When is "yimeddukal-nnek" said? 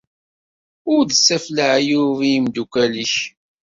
2.33-3.13